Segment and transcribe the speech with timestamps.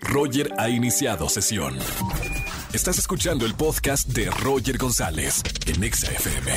[0.00, 1.74] Roger ha iniciado sesión.
[2.72, 6.52] Estás escuchando el podcast de Roger González en Exa FM.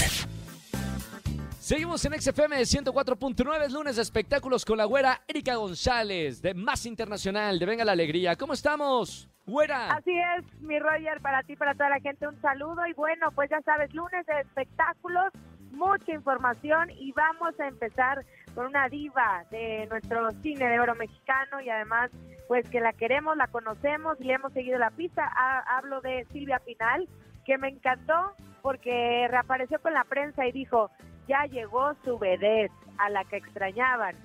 [1.60, 6.86] Seguimos en XFM 104.9, es lunes de espectáculos con la güera Erika González, de Más
[6.88, 8.36] Internacional, de Venga la Alegría.
[8.36, 9.30] ¿Cómo estamos?
[9.46, 9.92] Güera.
[9.92, 12.88] Así es, mi Roger, para ti, para toda la gente, un saludo.
[12.88, 15.32] Y bueno, pues ya sabes, lunes de espectáculos,
[15.72, 21.62] mucha información y vamos a empezar con una diva de nuestro cine de oro mexicano
[21.62, 22.10] y además,
[22.50, 25.24] pues que la queremos, la conocemos y le hemos seguido la pista.
[25.36, 27.08] Ha- hablo de Silvia Pinal,
[27.46, 30.90] que me encantó porque reapareció con la prensa y dijo,
[31.28, 34.16] ya llegó su vedette a la que extrañaban.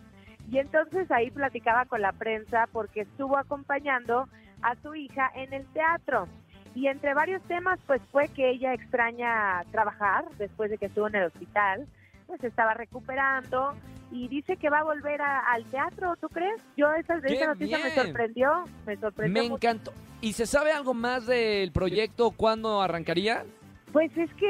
[0.50, 4.26] Y entonces ahí platicaba con la prensa porque estuvo acompañando
[4.62, 6.26] a su hija en el teatro.
[6.74, 11.16] Y entre varios temas, pues fue que ella extraña trabajar después de que estuvo en
[11.16, 11.86] el hospital,
[12.26, 13.74] pues estaba recuperando
[14.10, 16.60] y dice que va a volver a- al teatro, ¿tú crees?
[16.76, 19.66] Yo esa, ¡Qué esa noticia me sorprendió, me sorprendió Me mucho.
[19.66, 19.92] encantó.
[20.20, 22.30] ¿Y se sabe algo más del proyecto?
[22.30, 23.44] ¿Cuándo arrancaría?
[23.92, 24.46] Pues es que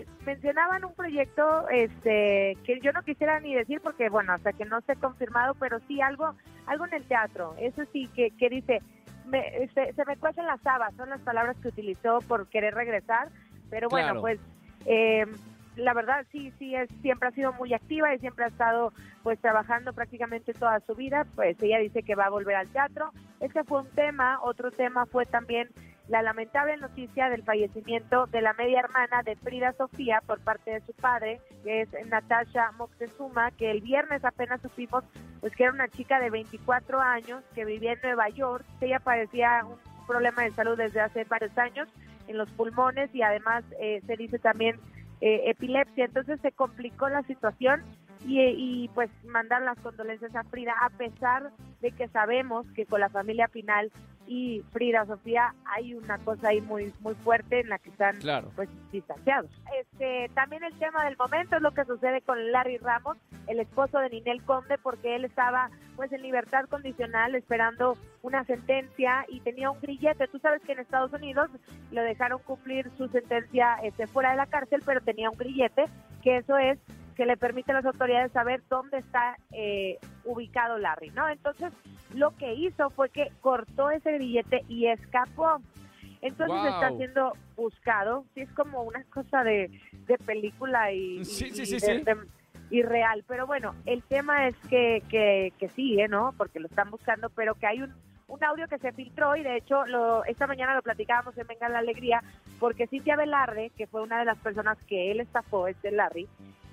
[0.00, 4.64] eh, mencionaban un proyecto este que yo no quisiera ni decir porque bueno hasta que
[4.64, 8.80] no esté confirmado pero sí algo algo en el teatro eso sí que, que dice
[9.26, 13.30] me- se, se me cuecen las habas son las palabras que utilizó por querer regresar
[13.70, 14.20] pero bueno Claro.
[14.20, 14.38] pues
[14.86, 15.26] eh,
[15.80, 18.92] la verdad sí sí es siempre ha sido muy activa y siempre ha estado
[19.22, 21.26] pues trabajando prácticamente toda su vida.
[21.34, 23.12] Pues ella dice que va a volver al teatro.
[23.40, 24.40] Ese fue un tema.
[24.42, 25.68] Otro tema fue también
[26.08, 30.80] la lamentable noticia del fallecimiento de la media hermana de Frida Sofía por parte de
[30.80, 35.04] su padre, que es Natasha Moctezuma, que el viernes apenas supimos
[35.40, 38.64] pues que era una chica de 24 años que vivía en Nueva York.
[38.80, 41.88] Ella padecía un problema de salud desde hace varios años
[42.26, 44.80] en los pulmones y además eh, se dice también
[45.20, 46.06] eh, epilepsia.
[46.06, 47.82] Entonces se complicó la situación
[48.26, 53.00] y, y, pues mandar las condolencias a Frida, a pesar de que sabemos que con
[53.00, 53.90] la familia Pinal
[54.30, 58.52] y Frida Sofía hay una cosa ahí muy muy fuerte en la que están Claro.
[58.54, 59.50] pues distanciados.
[59.80, 63.16] Este, también el tema del momento es lo que sucede con Larry Ramos,
[63.48, 69.26] el esposo de Ninel Conde, porque él estaba pues en libertad condicional esperando una sentencia
[69.28, 70.28] y tenía un grillete.
[70.28, 71.50] Tú sabes que en Estados Unidos
[71.90, 75.86] lo dejaron cumplir su sentencia este, fuera de la cárcel, pero tenía un grillete,
[76.22, 76.78] que eso es
[77.20, 81.28] que le permite a las autoridades saber dónde está eh, ubicado Larry, ¿no?
[81.28, 81.70] Entonces,
[82.14, 85.60] lo que hizo fue que cortó ese grillete y escapó.
[86.22, 86.72] Entonces Wow.
[86.72, 88.24] está siendo buscado.
[88.32, 89.70] Sí, es como una cosa de,
[90.06, 92.04] de película y, y- Sí, sí, y sí, de- sí.
[92.04, 92.16] de-
[92.70, 93.22] y real.
[93.28, 96.32] Pero bueno, el tema es que, que, que sigue, ¿no?
[96.38, 97.92] Porque lo están buscando, pero que hay un,
[98.28, 101.68] un audio que se filtró y de hecho lo, esta mañana lo platicábamos en Venga
[101.68, 102.22] la Alegría,
[102.58, 106.26] porque Cintia Velarde, que fue una de las personas que él estafó, este Larry,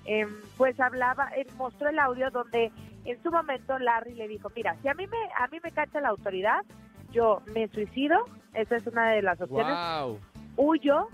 [0.08, 2.72] em, pues hablaba, él mostró el audio donde
[3.04, 6.00] en su momento Larry le dijo, mira, si a mí me, a mí me cacha
[6.00, 6.60] la autoridad,
[7.10, 8.24] yo me suicido,
[8.54, 10.18] esa es una de las opciones, Wow.
[10.56, 11.08] huyo,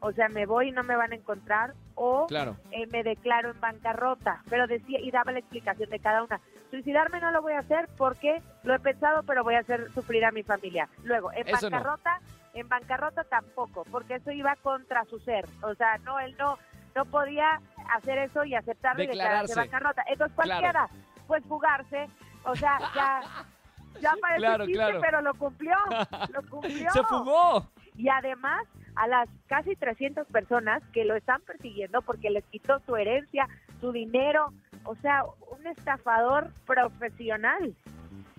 [0.00, 2.56] o sea, me voy y no me van a encontrar, o Claro.
[2.70, 6.40] eh, me declaro en bancarrota, pero decía y daba la explicación de cada una.
[6.70, 10.24] Suicidarme no lo voy a hacer porque lo he pensado, pero voy a hacer sufrir
[10.24, 10.88] a mi familia.
[11.04, 11.76] Luego, en Eso no.
[11.76, 12.20] bancarrota,
[12.54, 15.46] en bancarrota tampoco, porque eso iba contra su ser.
[15.62, 16.58] O sea, no, él no,
[16.94, 17.60] no podía
[17.94, 20.02] hacer eso y aceptarlo y declararse bancarrota.
[20.08, 20.50] Entonces Claro.
[20.50, 20.88] cualquiera,
[21.26, 22.08] pues fugarse,
[22.44, 23.20] o sea, ya,
[24.00, 25.00] ya parece Claro, chiste, claro.
[25.00, 25.74] pero lo cumplió,
[26.34, 26.90] lo cumplió.
[26.92, 27.66] ¡Se fugó!
[27.96, 28.64] Y además
[28.94, 33.48] a las casi 300 personas que lo están persiguiendo porque les quitó su herencia,
[33.80, 34.52] su dinero,
[34.84, 37.74] o sea, un estafador profesional.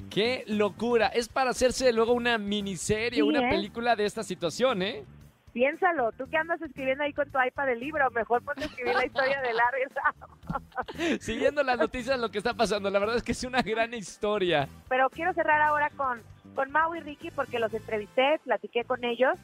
[0.10, 1.08] ¡Qué locura!
[1.08, 3.50] Es para hacerse luego una miniserie, Sí, una ¿eh?
[3.52, 5.04] película de esta situación, ¿eh?
[5.54, 8.94] Piénsalo, tú que andas escribiendo ahí con tu iPad del libro, mejor ponte a escribir
[8.94, 11.20] la historia de Larry.
[11.20, 14.68] Siguiendo las noticias, lo que está pasando, la verdad es que es una gran historia.
[14.90, 16.22] Pero quiero cerrar ahora con,
[16.56, 19.38] con Mau y Ricky porque los entrevisté, platiqué con ellos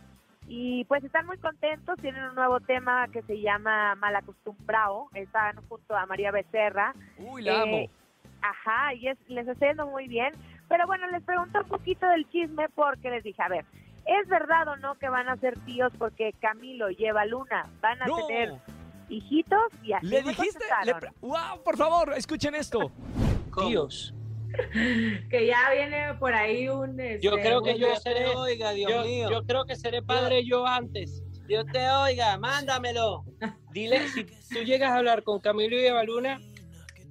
[0.48, 5.96] y pues están muy contentos, tienen un nuevo tema que se llama Malacostumbrado, están junto
[5.96, 6.94] a María Becerra.
[7.18, 7.90] Uy, la Eh, amo.
[8.42, 10.34] Ajá, y es, les está yendo muy bien.
[10.68, 13.66] Pero bueno, les pregunto un poquito del chisme porque les dije, a ver,
[14.06, 17.70] ¿es verdad o no que van a ser tíos porque Camilo lleva luna?
[17.82, 18.28] ¿Van a No.
[18.28, 18.54] tener
[19.10, 19.62] hijitos?
[19.84, 20.60] Y así ¿Le me dijiste?
[20.60, 20.86] contestaron.
[20.88, 21.64] Le pre- ¡Wow!
[21.64, 22.92] Por favor, escuchen esto.
[23.68, 24.14] Tíos.
[25.30, 26.96] que ya viene por ahí un...
[27.22, 28.28] Yo este, creo que un- yo seré.
[28.36, 29.30] oiga, Dios yo, mío.
[29.32, 31.24] yo creo que seré padre yo antes.
[31.48, 33.26] Dios te oiga, mándamelo.
[33.72, 36.40] Dile, si tú llegas a hablar con Camilo y Eva Luna,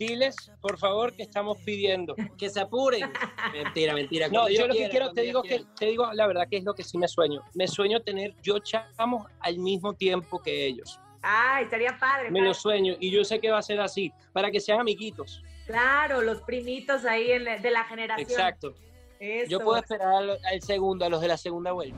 [0.09, 2.15] diles, por favor, que estamos pidiendo.
[2.39, 3.11] Que se apuren.
[3.53, 4.29] Mentira, mentira.
[4.29, 6.65] No, yo ellos lo que quiero, te digo que, te digo la verdad que es
[6.65, 7.43] lo que sí me sueño.
[7.55, 10.99] Me sueño tener yo chamos al mismo tiempo que ellos.
[11.23, 12.31] Ay, estaría padre.
[12.31, 12.49] Me padre.
[12.49, 15.43] lo sueño y yo sé que va a ser así, para que sean amiguitos.
[15.67, 18.29] Claro, los primitos ahí en la- de la generación.
[18.29, 18.75] Exacto.
[19.21, 19.49] Eso.
[19.51, 21.97] Yo puedo esperar al, al segundo, a los de la segunda vuelta.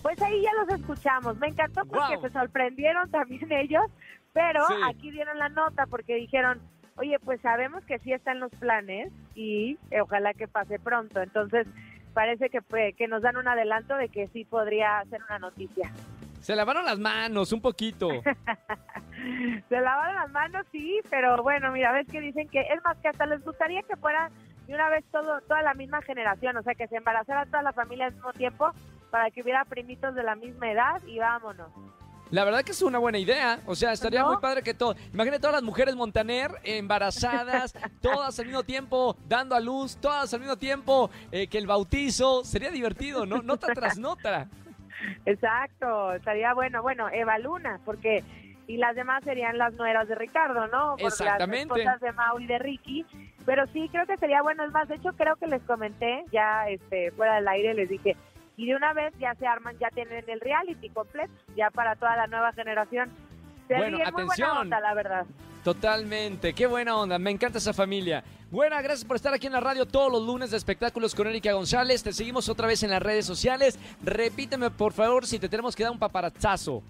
[0.00, 1.36] Pues ahí ya los escuchamos.
[1.36, 2.22] Me encantó porque Guau.
[2.22, 3.82] se sorprendieron también ellos,
[4.32, 4.74] pero Sí.
[4.88, 6.62] aquí dieron la nota porque dijeron,
[6.96, 11.22] oye, pues sabemos que sí están los planes y eh, ojalá que pase pronto.
[11.22, 11.66] Entonces
[12.14, 15.90] parece que, pues, que nos dan un adelanto de que sí podría ser una noticia.
[16.40, 18.08] Se lavaron las manos un poquito.
[19.68, 23.08] Se lavaron las manos, sí, pero bueno, mira, ves que dicen que, es más, que
[23.08, 24.30] hasta les gustaría que fuera
[24.66, 27.72] de una vez todo, toda la misma generación, o sea, que se embarazara toda la
[27.72, 28.70] familia al mismo tiempo
[29.10, 31.70] para que hubiera primitos de la misma edad y vámonos.
[32.30, 33.60] La verdad que es una buena idea.
[33.66, 34.28] O sea, estaría ¿No?
[34.28, 34.96] muy padre que todo.
[35.12, 40.40] Imagínate todas las mujeres Montaner embarazadas, todas al mismo tiempo dando a luz, todas al
[40.40, 42.44] mismo tiempo eh, que el bautizo.
[42.44, 43.42] Sería divertido, ¿no?
[43.42, 44.48] Nota tras nota.
[45.24, 46.82] Exacto, estaría bueno.
[46.82, 48.24] Bueno, Eva Luna, porque
[48.66, 50.96] y las demás serían las nueras de Ricardo, ¿no?
[50.96, 51.68] Por Exactamente.
[51.68, 53.06] Las esposas de Mau y de Ricky.
[53.44, 54.64] Pero sí, creo que sería bueno.
[54.64, 58.16] Es más, de hecho, creo que les comenté ya este, fuera del aire, les dije,
[58.56, 62.16] y de una vez ya se arman, ya tienen el reality completo, ya para toda
[62.16, 63.10] la nueva generación.
[63.68, 64.56] Se Bueno, ríen, muy buena atención.
[64.58, 65.26] onda, la verdad.
[65.64, 66.54] Totalmente.
[66.54, 67.18] Qué buena onda.
[67.18, 68.22] Me encanta esa familia.
[68.52, 71.52] Buena, gracias por estar aquí en la radio todos los lunes de espectáculos con Erika
[71.52, 72.04] González.
[72.04, 73.76] Te seguimos otra vez en las redes sociales.
[74.04, 76.84] Repíteme, por favor, si te tenemos que dar un paparazzazo.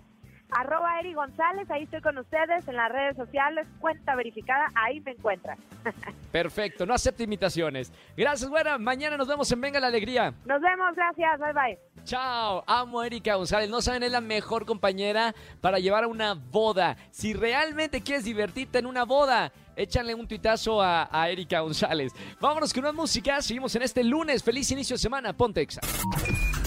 [0.51, 5.13] Arroba Eri González, ahí estoy con ustedes en las redes sociales, cuenta verificada, ahí me
[5.13, 5.59] encuentran.
[6.33, 7.93] Perfecto, no acepto imitaciones.
[8.17, 8.79] Gracias, buena.
[8.79, 10.33] Mañana nos vemos en Venga la Alegría.
[10.45, 11.79] Nos vemos, gracias, bye bye.
[12.05, 13.69] Chao, amo a Erika González.
[13.69, 16.97] No saben, es la mejor compañera para llevar a una boda.
[17.11, 22.13] Si realmente quieres divertirte en una boda, échale un tuitazo a, a Erika González.
[22.41, 23.43] Vámonos con una música.
[23.43, 24.45] Seguimos en este lunes.
[24.45, 25.33] Feliz inicio de semana.
[25.33, 25.81] Ponte Exa.